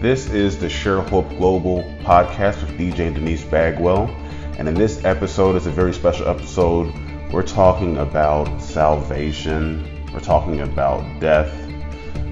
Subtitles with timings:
[0.00, 4.08] This is the Share Hope Global podcast with DJ Denise Bagwell.
[4.56, 6.90] And in this episode, it's a very special episode.
[7.30, 11.52] We're talking about salvation, we're talking about death,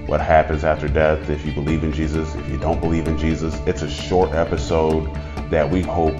[0.07, 3.53] what happens after death, if you believe in Jesus, if you don't believe in Jesus.
[3.67, 5.13] It's a short episode
[5.51, 6.15] that we hope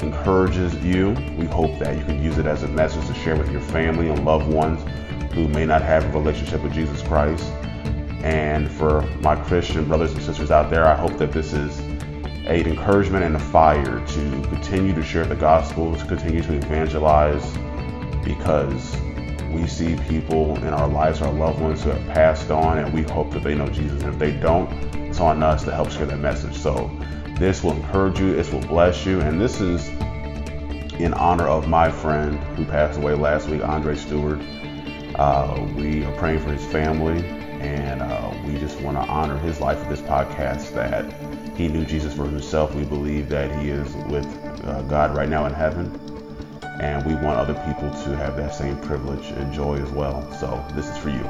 [0.00, 1.10] encourages you.
[1.36, 4.10] We hope that you can use it as a message to share with your family
[4.10, 4.80] and loved ones
[5.32, 7.50] who may not have a relationship with Jesus Christ.
[8.24, 11.78] And for my Christian brothers and sisters out there, I hope that this is
[12.46, 17.44] an encouragement and a fire to continue to share the gospel, to continue to evangelize,
[18.24, 18.96] because
[19.50, 23.02] we see people in our lives, our loved ones who have passed on, and we
[23.02, 24.02] hope that they know Jesus.
[24.02, 26.56] And if they don't, it's on us to help share that message.
[26.56, 26.90] So
[27.38, 29.86] this will encourage you, this will bless you, and this is
[30.98, 34.40] in honor of my friend who passed away last week, Andre Stewart.
[35.16, 39.60] Uh, we are praying for his family and uh, we just want to honor his
[39.60, 42.74] life with this podcast that he knew Jesus for himself.
[42.74, 44.26] We believe that he is with
[44.64, 46.00] uh, God right now in heaven.
[46.80, 50.30] And we want other people to have that same privilege and joy as well.
[50.34, 51.22] So this is for you.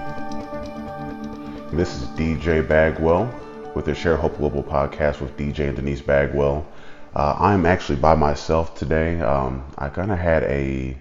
[1.77, 3.33] This is DJ Bagwell
[3.75, 6.67] with the Share Hope Global podcast with DJ and Denise Bagwell.
[7.15, 9.21] Uh, I'm actually by myself today.
[9.21, 10.97] Um, I kind of had a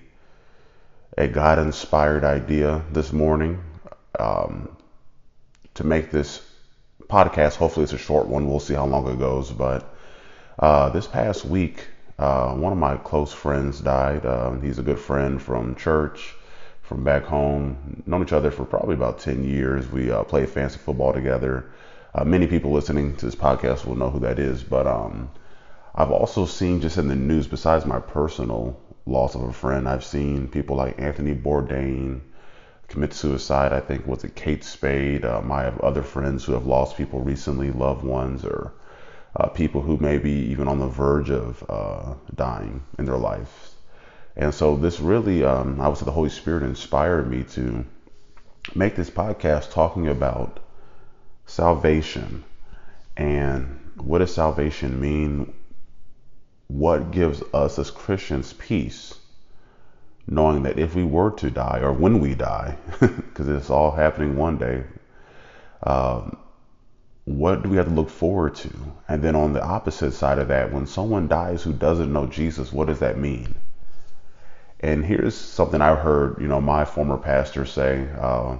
[1.18, 3.64] a God inspired idea this morning.
[4.20, 4.70] Um,
[5.76, 6.42] to make this
[7.08, 7.56] podcast.
[7.56, 8.48] Hopefully, it's a short one.
[8.48, 9.52] We'll see how long it goes.
[9.52, 9.96] But
[10.60, 11.88] uh, this past week,
[12.20, 14.26] uh, one of my close friends died.
[14.26, 16.36] Uh, he's a good friend from church,
[16.82, 18.04] from back home.
[18.06, 19.92] Known each other for probably about 10 years.
[19.92, 21.72] We uh, played fantasy football together.
[22.14, 24.64] Uh, many people listening to this podcast will know who that is.
[24.64, 25.32] But um,
[25.96, 30.04] I've also seen just in the news, besides my personal loss of a friend, I've
[30.04, 32.22] seen people like Anthony Bourdain
[32.88, 33.74] commit suicide.
[33.74, 35.26] I think was it Kate Spade.
[35.26, 38.74] Um, I have other friends who have lost people recently, loved ones, or
[39.36, 43.76] uh, people who may be even on the verge of uh, dying in their lives.
[44.36, 47.86] And so this really, um, I would say, the Holy Spirit inspired me to
[48.76, 50.60] make this podcast talking about
[51.46, 52.44] salvation
[53.16, 55.54] and what does salvation mean?
[56.68, 59.14] What gives us as Christians peace?
[60.28, 64.36] Knowing that if we were to die or when we die, because it's all happening
[64.36, 64.84] one day,
[65.84, 66.38] um,
[67.26, 68.70] what do we have to look forward to?
[69.08, 72.74] And then on the opposite side of that, when someone dies who doesn't know Jesus,
[72.74, 73.56] what does that mean?
[74.82, 78.58] And here's something I heard, you know, my former pastor say, uh,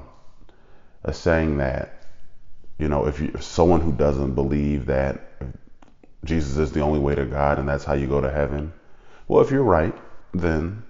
[1.04, 2.08] a saying that,
[2.78, 5.30] you know, if, you, if someone who doesn't believe that
[6.24, 8.72] Jesus is the only way to God and that's how you go to heaven,
[9.28, 9.94] well, if you're right,
[10.34, 10.84] then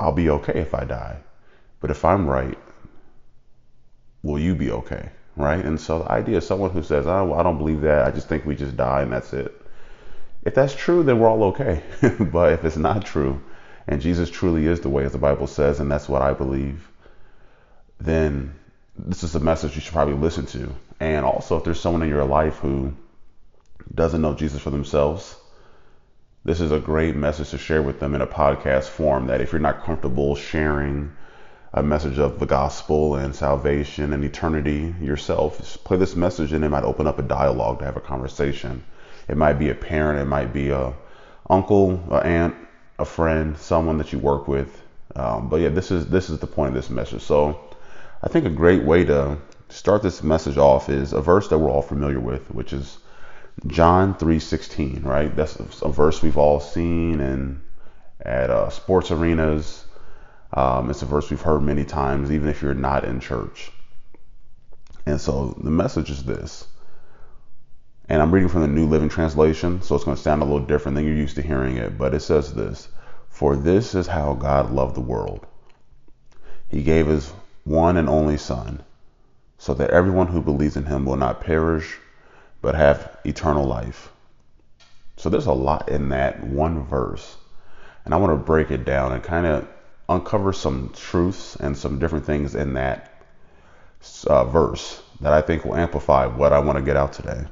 [0.00, 1.18] I'll be okay if I die.
[1.80, 2.58] But if I'm right,
[4.22, 5.10] will you be okay?
[5.36, 5.64] Right?
[5.64, 8.28] And so the idea of someone who says, oh, I don't believe that, I just
[8.28, 9.54] think we just die and that's it.
[10.42, 11.82] If that's true, then we're all okay.
[12.18, 13.40] but if it's not true,
[13.86, 16.88] and Jesus truly is the way, as the Bible says, and that's what I believe,
[18.00, 18.54] then
[18.96, 20.74] this is a message you should probably listen to.
[20.98, 22.94] And also, if there's someone in your life who
[23.94, 25.36] doesn't know Jesus for themselves,
[26.44, 29.52] this is a great message to share with them in a podcast form that if
[29.52, 31.12] you're not comfortable sharing
[31.72, 36.64] a message of the gospel and salvation and eternity yourself, just play this message and
[36.64, 38.82] it might open up a dialogue to have a conversation.
[39.28, 40.94] It might be a parent, it might be a
[41.48, 42.54] uncle, a aunt,
[42.98, 44.82] a friend, someone that you work with.
[45.14, 47.22] Um, but yeah, this is this is the point of this message.
[47.22, 47.60] So
[48.22, 51.70] I think a great way to start this message off is a verse that we're
[51.70, 52.98] all familiar with, which is
[53.66, 55.34] John 3:16, right?
[55.34, 57.60] That's a verse we've all seen and
[58.20, 59.84] at uh, sports arenas.
[60.52, 63.70] Um, it's a verse we've heard many times, even if you're not in church.
[65.06, 66.66] And so the message is this.
[68.08, 70.66] And I'm reading from the New Living Translation, so it's going to sound a little
[70.66, 71.96] different than you're used to hearing it.
[71.96, 72.88] But it says this
[73.28, 75.46] For this is how God loved the world.
[76.68, 77.32] He gave his
[77.64, 78.82] one and only Son,
[79.58, 81.98] so that everyone who believes in him will not perish
[82.60, 84.10] but have eternal life.
[85.16, 87.36] So there's a lot in that one verse.
[88.04, 89.68] And I want to break it down and kind of
[90.08, 93.22] uncover some truths and some different things in that
[94.26, 97.44] uh, verse that I think will amplify what I want to get out today.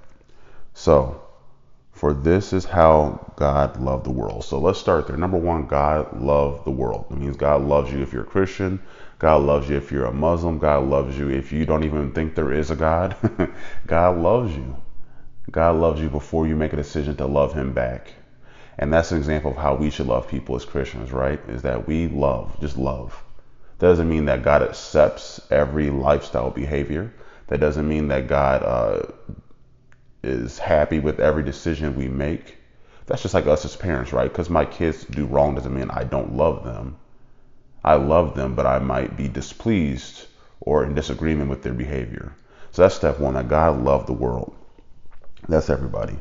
[0.72, 1.22] So,
[1.93, 4.44] for this is how God loved the world.
[4.44, 5.16] So let's start there.
[5.16, 7.06] Number one, God loved the world.
[7.10, 8.81] It means God loves you if you're a Christian.
[9.19, 10.58] God loves you if you're a Muslim.
[10.58, 13.16] God loves you if you don't even think there is a God.
[13.87, 14.76] God loves you.
[15.50, 18.12] God loves you before you make a decision to love him back.
[18.78, 21.40] And that's an example of how we should love people as Christians, right?
[21.48, 23.24] Is that we love, just love.
[23.78, 27.12] Doesn't mean that God accepts every lifestyle behavior.
[27.48, 29.12] That doesn't mean that God uh,
[30.22, 32.56] is happy with every decision we make.
[33.06, 34.30] That's just like us as parents, right?
[34.30, 36.96] Because my kids do wrong doesn't mean I don't love them.
[37.82, 40.26] I love them, but I might be displeased
[40.60, 42.34] or in disagreement with their behavior.
[42.72, 44.54] So that's step one that God loved the world.
[45.46, 46.17] That's everybody.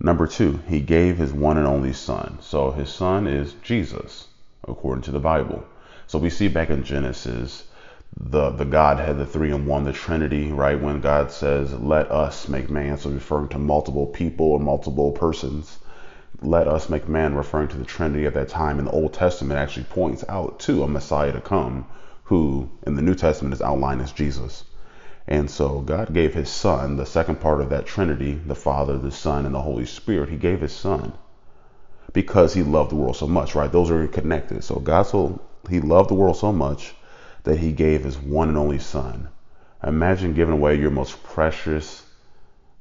[0.00, 2.38] Number two, he gave his one and only son.
[2.40, 4.28] So his son is Jesus,
[4.66, 5.64] according to the Bible.
[6.06, 7.64] So we see back in Genesis
[8.18, 10.80] the the Godhead, the three in one, the Trinity, right?
[10.80, 15.78] When God says, "Let us make man," so referring to multiple people or multiple persons.
[16.42, 18.78] Let us make man, referring to the Trinity at that time.
[18.78, 21.86] In the Old Testament, actually points out to a Messiah to come,
[22.24, 24.64] who in the New Testament is outlined as Jesus.
[25.26, 29.12] And so God gave His Son, the second part of that Trinity, the Father, the
[29.12, 30.28] Son, and the Holy Spirit.
[30.28, 31.12] He gave His Son
[32.12, 33.70] because He loved the world so much, right?
[33.70, 34.64] Those are connected.
[34.64, 36.94] So God so He loved the world so much
[37.44, 39.28] that he gave his one and only son.
[39.84, 42.06] Imagine giving away your most precious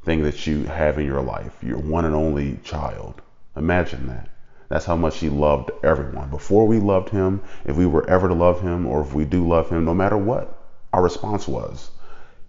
[0.04, 3.22] thing that you have in your life, your one and only child.
[3.56, 4.30] Imagine that.
[4.70, 6.30] That's how much he loved everyone.
[6.30, 9.48] Before we loved him, if we were ever to love him, or if we do
[9.48, 10.58] love him, no matter what
[10.94, 11.90] our response was,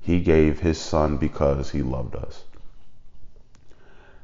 [0.03, 2.45] he gave his son because he loved us.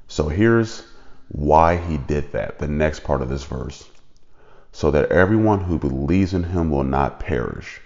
[0.08, 0.84] So here's
[1.28, 2.58] why he did that.
[2.58, 3.88] The next part of this verse
[4.72, 7.80] so that everyone who believes in him will not perish,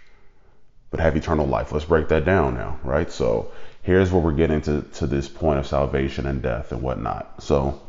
[0.91, 1.73] but have eternal life.
[1.73, 3.11] Let's break that down now, right?
[3.11, 3.51] So
[3.83, 7.43] here's where we're getting to, to this point of salvation and death and whatnot.
[7.43, 7.81] So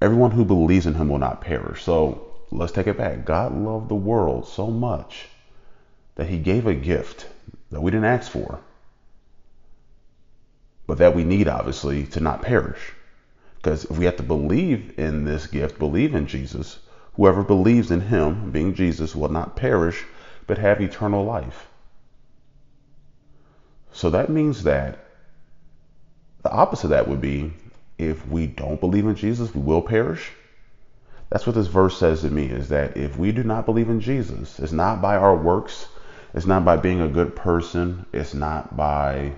[0.00, 1.82] everyone who believes in him will not perish.
[1.82, 3.24] So let's take it back.
[3.24, 5.26] God loved the world so much
[6.14, 7.26] that he gave a gift
[7.70, 8.60] that we didn't ask for,
[10.88, 12.94] but that we need, obviously, to not perish.
[13.58, 16.80] Because if we have to believe in this gift, believe in Jesus,
[17.18, 20.04] Whoever believes in him, being Jesus, will not perish,
[20.46, 21.66] but have eternal life.
[23.90, 25.04] So that means that
[26.44, 27.52] the opposite of that would be
[27.98, 30.30] if we don't believe in Jesus, we will perish.
[31.28, 34.00] That's what this verse says to me is that if we do not believe in
[34.00, 35.88] Jesus, it's not by our works,
[36.34, 39.32] it's not by being a good person, it's not by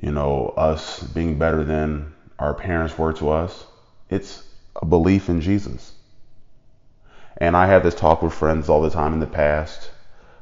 [0.00, 3.66] you know us being better than our parents were to us.
[4.08, 4.42] It's
[4.76, 5.92] a belief in Jesus.
[7.36, 9.90] And I had this talk with friends all the time in the past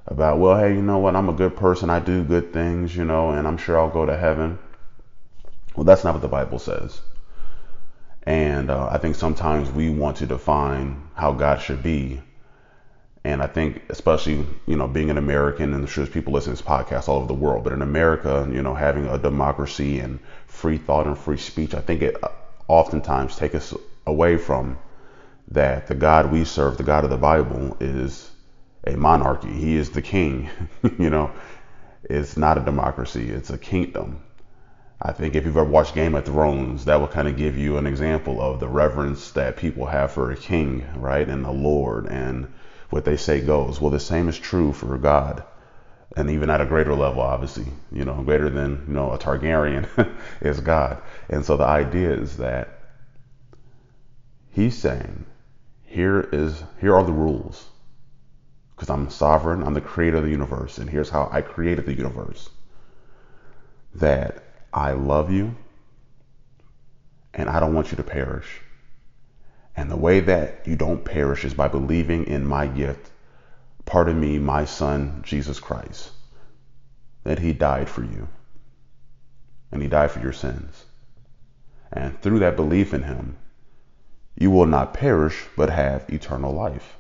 [0.07, 1.15] about, well, hey, you know what?
[1.17, 1.91] I'm a good person.
[1.91, 4.59] I do good things, you know, and I'm sure I'll go to heaven.
[5.77, 7.01] Well, that's not what the Bible says.
[8.23, 12.21] And uh, I think sometimes we want to define how God should be.
[13.25, 16.63] And I think, especially, you know, being an American, and sure there's people listening to
[16.63, 20.21] this podcast all over the world, but in America, you know, having a democracy and
[20.47, 22.29] free thought and free speech, I think it uh,
[22.69, 23.75] oftentimes takes us
[24.07, 24.79] away from
[25.51, 28.31] that the God we serve, the God of the Bible, is
[28.87, 29.53] a monarchy.
[29.53, 30.49] He is the king.
[30.99, 31.31] you know,
[32.05, 34.23] it's not a democracy, it's a kingdom.
[35.01, 37.77] I think if you've ever watched Game of Thrones, that will kind of give you
[37.77, 41.29] an example of the reverence that people have for a king, right?
[41.29, 42.49] And a lord, and
[42.91, 43.81] what they say goes.
[43.81, 45.43] Well, the same is true for God.
[46.17, 49.87] And even at a greater level, obviously, you know, greater than, you know, a Targaryen
[50.41, 51.03] is God.
[51.29, 52.79] And so the idea is that
[54.51, 55.27] he's saying
[55.85, 57.67] here is here are the rules
[58.75, 61.95] because I'm sovereign, I'm the creator of the universe, and here's how I created the
[61.95, 62.49] universe.
[63.95, 65.57] That I love you
[67.35, 68.61] and I don't want you to perish.
[69.79, 73.13] And the way that you don't perish is by believing in my gift,
[73.85, 76.11] pardon me, my son, Jesus Christ,
[77.23, 78.27] that he died for you.
[79.71, 80.85] And he died for your sins.
[81.93, 83.37] And through that belief in him,
[84.35, 86.97] you will not perish, but have eternal life.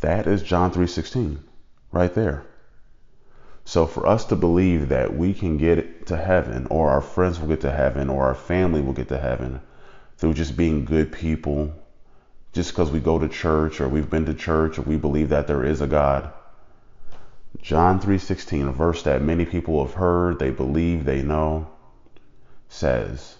[0.00, 1.40] That is John 3:16
[1.92, 2.44] right there.
[3.66, 7.48] So for us to believe that we can get to heaven or our friends will
[7.48, 9.60] get to heaven or our family will get to heaven
[10.20, 11.72] through just being good people,
[12.52, 15.46] just because we go to church or we've been to church or we believe that
[15.46, 16.30] there is a God.
[17.62, 21.68] John 3:16, a verse that many people have heard, they believe, they know,
[22.68, 23.38] says,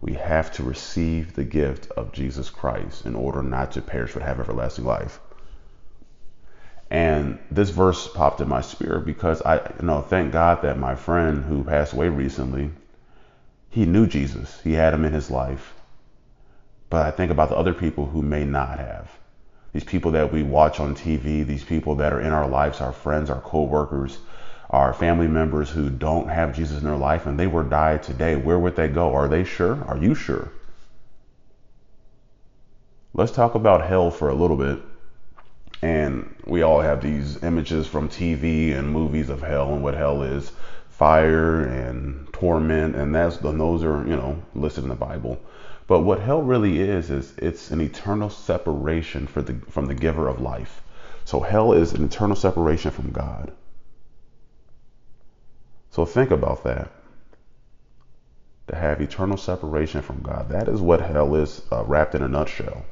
[0.00, 4.22] we have to receive the gift of Jesus Christ in order not to perish but
[4.22, 5.18] have everlasting life.
[6.88, 10.94] And this verse popped in my spirit because I you know thank God that my
[10.94, 12.70] friend who passed away recently,
[13.70, 14.60] he knew Jesus.
[14.62, 15.72] He had him in his life.
[16.88, 19.10] But I think about the other people who may not have.
[19.72, 22.92] These people that we watch on TV, these people that are in our lives, our
[22.92, 24.18] friends, our co-workers,
[24.70, 28.36] our family members who don't have Jesus in their life and they were died today,
[28.36, 29.14] where would they go?
[29.14, 29.84] Are they sure?
[29.84, 30.50] Are you sure?
[33.12, 34.80] Let's talk about hell for a little bit.
[35.82, 40.22] And we all have these images from TV and movies of hell and what hell
[40.22, 40.52] is
[40.96, 45.38] fire and torment, and that's and those are you know listed in the Bible.
[45.86, 50.28] But what hell really is is it's an eternal separation for the from the giver
[50.28, 50.82] of life.
[51.24, 53.52] So hell is an eternal separation from God.
[55.90, 56.90] So think about that.
[58.68, 60.50] To have eternal separation from God.
[60.50, 62.84] That is what hell is uh, wrapped in a nutshell.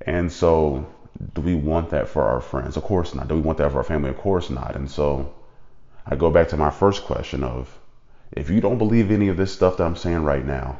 [0.00, 0.86] And so,
[1.34, 2.76] do we want that for our friends?
[2.76, 3.28] Of course not.
[3.28, 4.10] Do we want that for our family?
[4.10, 4.74] Of course not.
[4.74, 5.32] And so,
[6.04, 7.78] I go back to my first question of
[8.32, 10.78] if you don't believe any of this stuff that I'm saying right now,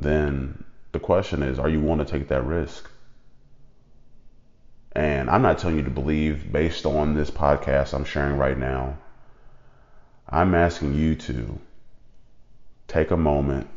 [0.00, 2.90] then the question is, are you willing to take that risk?
[4.92, 8.96] And I'm not telling you to believe based on this podcast I'm sharing right now.
[10.28, 11.58] I'm asking you to
[12.86, 13.68] take a moment.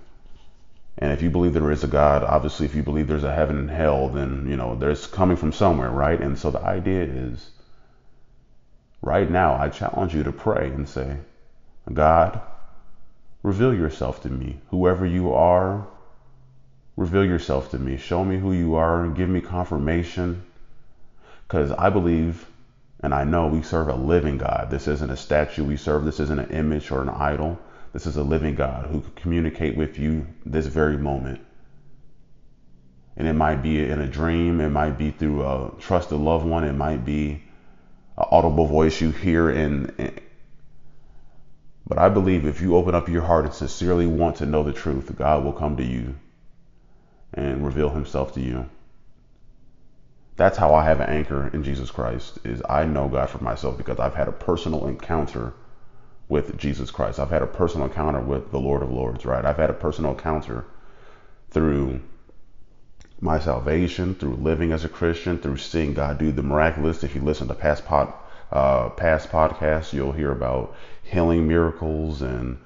[1.00, 3.58] And if you believe there is a God, obviously, if you believe there's a heaven
[3.58, 6.20] and hell, then, you know, there's coming from somewhere, right?
[6.20, 7.52] And so the idea is
[9.02, 11.18] right now, I challenge you to pray and say,
[11.94, 12.42] God,
[13.44, 14.60] reveal yourself to me.
[14.70, 15.88] Whoever you are,
[16.98, 17.96] reveal yourself to me.
[17.96, 20.44] Show me who you are and give me confirmation
[21.48, 22.46] because I believe
[23.00, 24.70] and I know we serve a living God.
[24.72, 27.60] This isn't a statue we serve, this isn't an image or an idol.
[27.94, 31.40] This is a living God who can communicate with you this very moment.
[33.16, 36.64] And it might be in a dream, it might be through a trusted loved one,
[36.64, 37.44] it might be
[38.18, 40.20] an audible voice you hear in, in
[41.88, 44.74] but I believe if you open up your heart and sincerely want to know the
[44.74, 46.16] truth, God will come to you
[47.34, 48.70] and reveal himself to you
[50.38, 53.76] that's how I have an anchor in Jesus Christ is I know God for myself
[53.76, 55.54] because I've had a personal encounter
[56.30, 57.20] with Jesus Christ.
[57.20, 59.44] I've had a personal encounter with the Lord of Lords, right?
[59.44, 60.66] I've had a personal encounter
[61.50, 62.02] through
[63.20, 67.04] my salvation, through living as a Christian, through seeing God do the miraculous.
[67.04, 72.60] If you listen to past uh, past podcasts, you'll hear about healing miracles and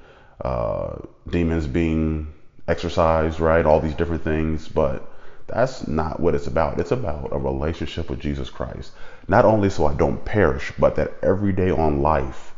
[0.44, 0.98] uh,
[1.30, 2.34] demons being
[2.72, 3.66] exorcised, right?
[3.66, 5.08] All these different things, but
[5.48, 6.80] that's not what it's about.
[6.80, 8.92] It's about a relationship with Jesus Christ.
[9.28, 12.54] Not only so I don't perish, but that every day on life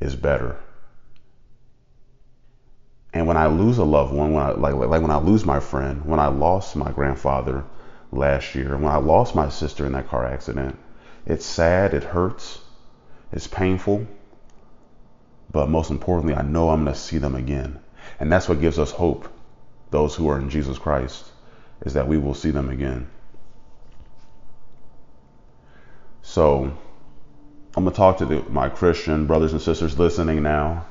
[0.00, 0.56] is better.
[3.12, 5.60] And when I lose a loved one, when I like like when I lose my
[5.60, 7.64] friend, when I lost my grandfather
[8.12, 10.76] last year, when I lost my sister in that car accident,
[11.24, 12.60] it's sad, it hurts,
[13.32, 14.06] it's painful,
[15.50, 17.78] but most importantly, I know I'm going to see them again.
[18.20, 19.28] And that's what gives us hope,
[19.90, 21.24] those who are in Jesus Christ
[21.84, 23.08] is that we will see them again.
[26.22, 26.72] So
[27.76, 30.86] I'm going to talk to the, my Christian brothers and sisters listening now.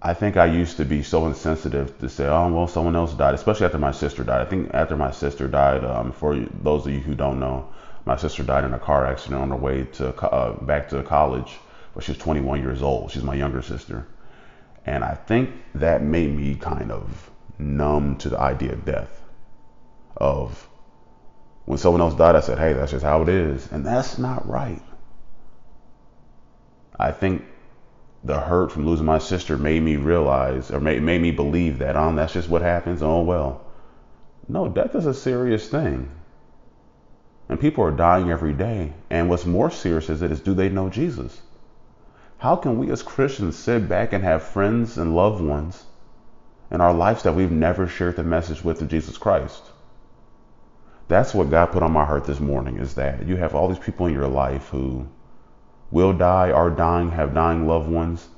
[0.00, 3.34] I think I used to be so insensitive to say, oh, well, someone else died,
[3.34, 4.46] especially after my sister died.
[4.46, 7.68] I think after my sister died, um, for those of you who don't know,
[8.04, 11.58] my sister died in a car accident on her way to uh, back to college,
[11.94, 13.10] but she's 21 years old.
[13.10, 14.06] She's my younger sister.
[14.86, 19.22] And I think that made me kind of numb to the idea of death.
[20.16, 20.68] Of
[21.66, 23.70] when someone else died, I said, hey, that's just how it is.
[23.70, 24.82] And that's not right.
[26.98, 27.44] I think
[28.24, 31.94] the hurt from losing my sister made me realize or made, made me believe that,
[31.94, 33.02] um, that's just what happens.
[33.02, 33.64] Oh, well.
[34.48, 36.10] No, death is a serious thing.
[37.48, 38.92] And people are dying every day.
[39.10, 41.40] And what's more serious is it is do they know Jesus?
[42.38, 45.84] How can we as Christians sit back and have friends and loved ones
[46.70, 49.62] in our lives that we've never shared the message with of Jesus Christ.
[51.08, 53.78] That's what God put on my heart this morning is that you have all these
[53.78, 55.08] people in your life who
[55.90, 58.28] will die, are dying, have dying loved ones.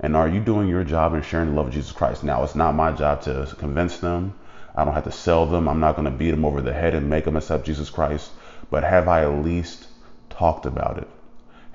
[0.00, 2.24] And are you doing your job in sharing the love of Jesus Christ?
[2.24, 4.34] Now, it's not my job to convince them.
[4.74, 5.68] I don't have to sell them.
[5.68, 8.30] I'm not going to beat them over the head and make them accept Jesus Christ.
[8.70, 9.86] But have I at least
[10.30, 11.08] talked about it?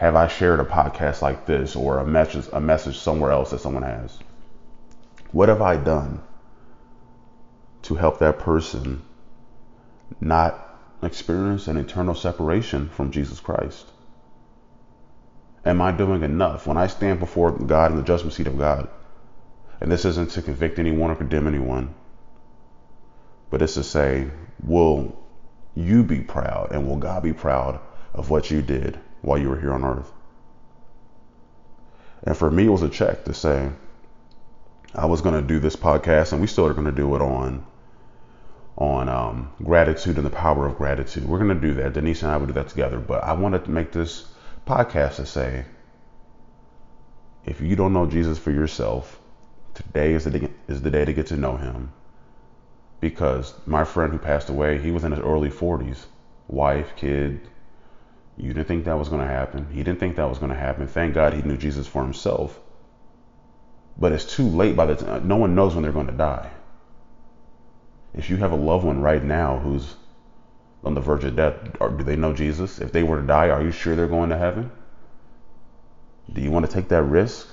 [0.02, 3.60] Have I shared a podcast like this or a message, a message somewhere else that
[3.60, 4.18] someone has?
[5.32, 6.24] What have I done
[7.84, 9.04] to help that person
[10.20, 13.92] not experience an eternal separation from Jesus Christ?
[15.66, 18.90] Am I doing enough when I stand before God in the judgment seat of God?
[19.82, 21.94] And this isn't to convict anyone or condemn anyone,
[23.52, 24.32] but it's to say,
[24.64, 25.16] will
[25.76, 27.80] you be proud and will God be proud
[28.16, 30.12] of what you did while you were here on earth?
[32.24, 33.72] And for me, it was a check to say,
[34.94, 37.22] I was going to do this podcast, and we still are going to do it
[37.22, 37.66] on
[38.78, 41.26] on um, gratitude and the power of gratitude.
[41.26, 41.94] We're going to do that.
[41.94, 43.00] Denise and I will do that together.
[43.00, 44.28] But I wanted to make this
[44.66, 45.66] podcast to say,
[47.46, 49.20] if you don't know Jesus for yourself,
[49.74, 51.92] today is the day, is the day to get to know Him.
[53.00, 56.06] Because my friend who passed away, he was in his early 40s,
[56.48, 57.42] wife, kid,
[58.38, 59.68] You didn't think that was going to happen.
[59.72, 60.88] He didn't think that was going to happen.
[60.88, 62.60] Thank God he knew Jesus for himself.
[63.98, 66.50] But it's too late by the time no one knows when they're going to die.
[68.14, 69.96] If you have a loved one right now who's
[70.84, 72.80] on the verge of death, do they know Jesus?
[72.80, 74.72] If they were to die, are you sure they're going to heaven?
[76.32, 77.48] Do you want to take that risk?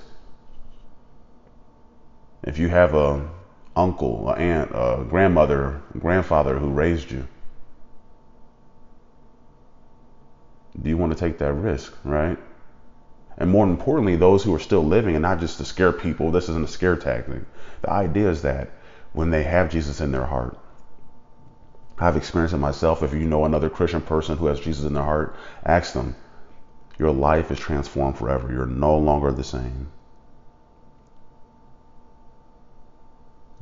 [2.43, 3.29] If you have a
[3.75, 7.27] uncle, an aunt, a grandmother, grandfather who raised you,
[10.79, 12.37] do you want to take that risk, right?
[13.37, 16.29] And more importantly, those who are still living and not just to scare people.
[16.29, 17.41] This isn't a scare tactic.
[17.81, 18.69] The idea is that
[19.13, 20.57] when they have Jesus in their heart,
[21.97, 23.01] I've experienced it myself.
[23.01, 25.35] If you know another Christian person who has Jesus in their heart,
[25.65, 26.15] ask them.
[26.97, 28.51] Your life is transformed forever.
[28.51, 29.89] You're no longer the same.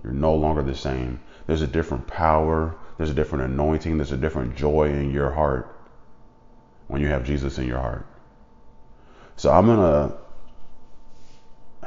[0.03, 1.19] You're no longer the same.
[1.45, 5.76] There's a different power, there's a different anointing, there's a different joy in your heart
[6.87, 8.05] when you have Jesus in your heart.
[9.35, 10.17] So I'm going to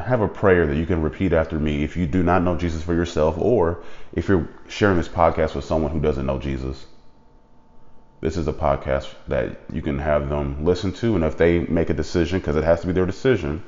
[0.01, 2.83] have a prayer that you can repeat after me if you do not know Jesus
[2.83, 6.87] for yourself or if you're sharing this podcast with someone who doesn't know Jesus.
[8.21, 11.89] This is a podcast that you can have them listen to, and if they make
[11.89, 13.63] a decision, because it has to be their decision,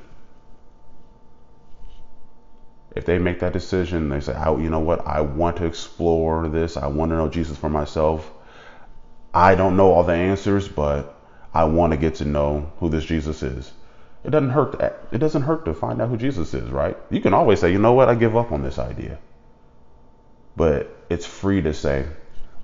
[2.94, 5.06] if they make that decision, they say, "I, you know what?
[5.06, 6.76] I want to explore this.
[6.76, 8.30] I want to know Jesus for myself.
[9.32, 11.11] I don't know all the answers, but
[11.54, 13.72] I want to get to know who this Jesus is."
[14.24, 14.78] It doesn't hurt.
[14.78, 16.96] To, it doesn't hurt to find out who Jesus is, right?
[17.10, 18.08] You can always say, "You know what?
[18.08, 19.18] I give up on this idea."
[20.56, 22.06] But it's free to say,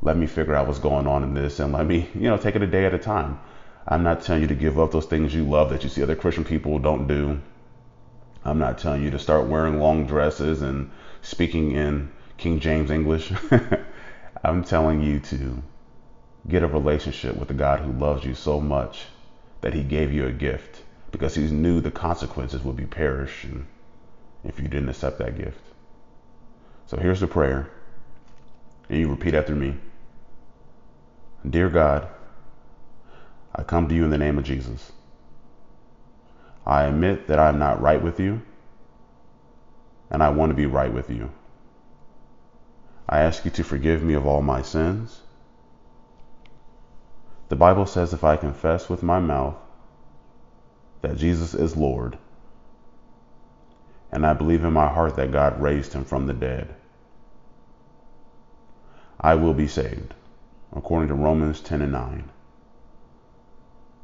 [0.02, 2.56] "Let me figure out what's going on in this, and let me, you know, take
[2.56, 3.38] it a day at a time."
[3.90, 6.14] I'm not telling you to give up those things you love that you see other
[6.14, 7.40] Christian people don't do.
[8.44, 10.90] I'm not telling you to start wearing long dresses and
[11.22, 13.32] speaking in King James English.
[14.44, 15.62] I'm telling you to
[16.48, 19.06] get a relationship with the God who loves you so much
[19.60, 23.66] that he gave you a gift because he knew the consequences would be perishing
[24.44, 25.60] if you didn't accept that gift.
[26.86, 27.68] So here's the prayer.
[28.88, 29.76] And you repeat after me.
[31.48, 32.08] Dear God,
[33.54, 34.92] I come to you in the name of Jesus.
[36.66, 38.42] I admit that I am not right with you,
[40.10, 41.30] and I want to be right with you.
[43.08, 45.22] I ask you to forgive me of all my sins.
[47.48, 49.56] The Bible says if I confess with my mouth
[51.02, 52.18] that Jesus is Lord,
[54.12, 56.74] and I believe in my heart that God raised him from the dead,
[59.20, 60.14] I will be saved,
[60.74, 62.30] according to Romans 10 and 9.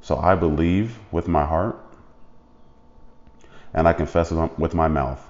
[0.00, 1.78] So I believe with my heart
[3.72, 5.22] and I confess with my mouth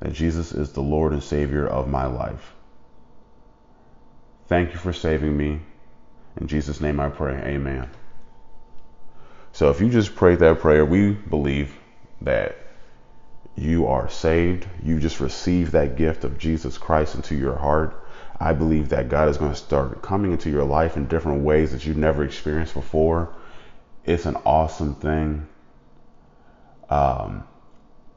[0.00, 2.54] that Jesus is the Lord and Savior of my life.
[4.46, 5.60] Thank you for saving me.
[6.40, 7.34] In Jesus' name I pray.
[7.34, 7.90] Amen.
[9.52, 11.76] So if you just prayed that prayer, we believe
[12.22, 12.56] that
[13.56, 14.66] you are saved.
[14.84, 18.04] You just received that gift of Jesus Christ into your heart.
[18.38, 21.72] I believe that God is going to start coming into your life in different ways
[21.72, 23.34] that you've never experienced before.
[24.04, 25.48] It's an awesome thing.
[26.88, 27.42] Um,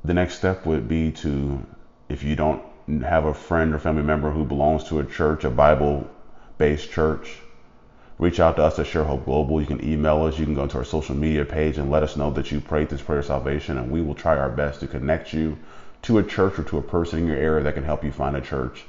[0.04, 1.66] the next step would be to,
[2.08, 2.62] if you don't
[3.02, 6.08] have a friend or family member who belongs to a church, a Bible
[6.60, 7.40] based church,
[8.22, 9.60] reach out to us at Share Hope Global.
[9.60, 12.16] You can email us, you can go to our social media page and let us
[12.16, 14.88] know that you prayed this prayer of salvation, and we will try our best to
[14.88, 15.58] connect you
[16.04, 18.38] to a church or to a person in your area that can help you find
[18.38, 18.86] a church.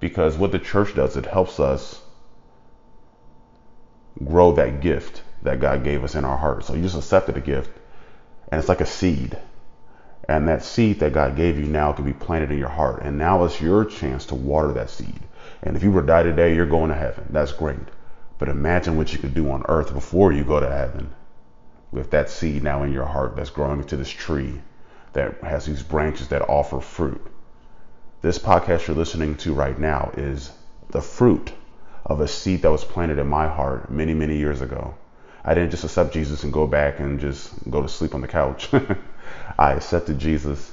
[0.00, 2.00] Because what the church does, it helps us
[4.24, 6.64] grow that gift that God gave us in our heart.
[6.64, 7.70] So you just accepted a gift
[8.48, 9.36] and it's like a seed.
[10.28, 13.02] And that seed that God gave you now can be planted in your heart.
[13.02, 15.20] And now it's your chance to water that seed.
[15.62, 17.26] And if you were to die today, you're going to heaven.
[17.30, 17.78] That's great.
[18.38, 21.14] But imagine what you could do on earth before you go to heaven
[21.92, 24.60] with that seed now in your heart that's growing into this tree
[25.12, 27.24] that has these branches that offer fruit.
[28.20, 30.50] This podcast you're listening to right now is
[30.90, 31.52] the fruit
[32.04, 34.94] of a seed that was planted in my heart many, many years ago.
[35.44, 38.28] I didn't just accept Jesus and go back and just go to sleep on the
[38.28, 38.70] couch.
[39.58, 40.72] I accepted Jesus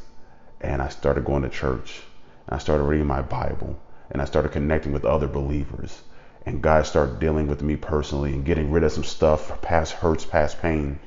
[0.62, 2.02] and I started going to church
[2.48, 6.02] and I started reading my Bible and I started connecting with other believers.
[6.46, 10.26] And God started dealing with me personally and getting rid of some stuff, past hurts,
[10.26, 11.00] past pain.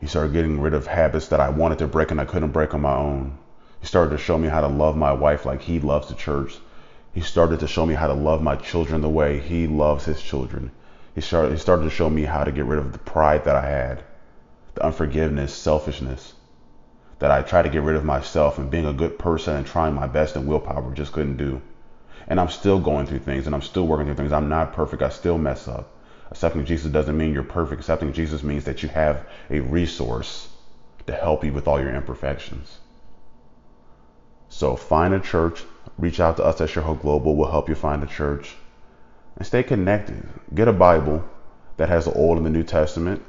[0.00, 2.74] He started getting rid of habits that I wanted to break and I couldn't break
[2.74, 3.38] on my own.
[3.80, 6.58] He started to show me how to love my wife like he loves the church
[7.14, 10.22] he started to show me how to love my children the way he loves his
[10.22, 10.70] children.
[11.14, 13.54] He started, he started to show me how to get rid of the pride that
[13.54, 14.02] I had,
[14.74, 16.32] the unforgiveness, selfishness
[17.18, 19.94] that I tried to get rid of myself and being a good person and trying
[19.94, 21.60] my best and willpower just couldn't do.
[22.28, 24.32] And I'm still going through things and I'm still working through things.
[24.32, 25.02] I'm not perfect.
[25.02, 25.92] I still mess up.
[26.30, 27.80] Accepting Jesus doesn't mean you're perfect.
[27.80, 30.48] Accepting Jesus means that you have a resource
[31.06, 32.78] to help you with all your imperfections.
[34.48, 35.62] So find a church,
[35.98, 37.36] reach out to us at Share Hope Global.
[37.36, 38.54] We'll help you find a church
[39.36, 40.26] and stay connected.
[40.54, 41.24] Get a Bible
[41.76, 43.22] that has the Old and the New Testament.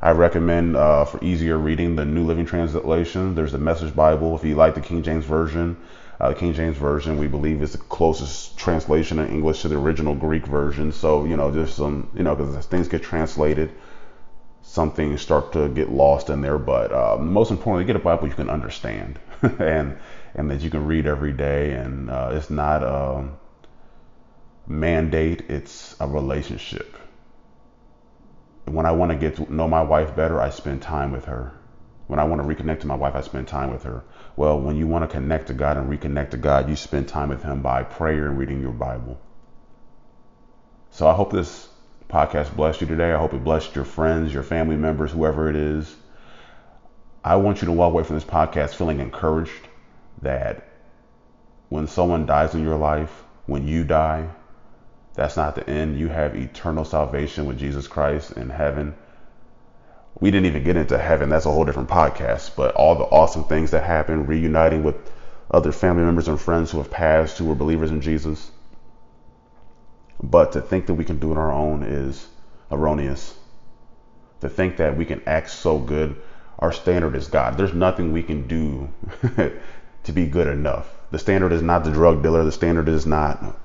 [0.00, 3.34] I recommend uh, for easier reading the New Living Translation.
[3.34, 4.34] There's the Message Bible.
[4.34, 5.76] If you like the King James Version,
[6.22, 10.14] uh, King James Version we believe is the closest translation in English to the original
[10.14, 10.92] Greek version.
[10.92, 13.72] So you know, there's some you know because things get translated,
[14.62, 16.58] some things start to get lost in there.
[16.58, 19.98] But uh, most importantly, get a Bible you can understand and
[20.34, 21.72] and that you can read every day.
[21.72, 23.28] And uh, it's not a
[24.66, 26.96] mandate; it's a relationship
[28.66, 31.52] when I want to get to know my wife better, I spend time with her.
[32.06, 34.04] When I want to reconnect to my wife, I spend time with her.
[34.36, 37.28] Well, when you want to connect to God and reconnect to God, you spend time
[37.28, 39.20] with Him by prayer and reading your Bible.
[40.90, 41.68] So I hope this
[42.08, 43.12] podcast blessed you today.
[43.12, 45.94] I hope it blessed your friends, your family members, whoever it is.
[47.24, 49.68] I want you to walk away from this podcast feeling encouraged
[50.22, 50.68] that
[51.68, 54.28] when someone dies in your life, when you die,
[55.14, 55.98] that's not the end.
[55.98, 58.94] You have eternal salvation with Jesus Christ in heaven.
[60.22, 61.30] We didn't even get into heaven.
[61.30, 62.54] That's a whole different podcast.
[62.54, 64.94] But all the awesome things that happen, reuniting with
[65.50, 68.52] other family members and friends who have passed, who were believers in Jesus.
[70.22, 72.28] But to think that we can do it on our own is
[72.70, 73.34] erroneous.
[74.42, 76.14] To think that we can act so good,
[76.60, 77.56] our standard is God.
[77.56, 78.90] There's nothing we can do
[80.04, 80.94] to be good enough.
[81.10, 82.44] The standard is not the drug dealer.
[82.44, 83.58] The standard is not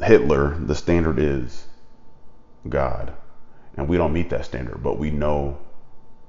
[0.00, 1.66] Hitler, the standard is
[2.68, 3.12] God.
[3.76, 5.58] And we don't meet that standard, but we know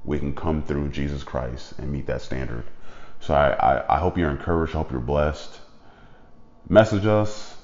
[0.04, 2.66] we can come through Jesus Christ and meet that standard.
[3.20, 4.76] So I, I, I hope you're encouraged.
[4.76, 5.60] I hope you're blessed.
[6.70, 7.56] Message us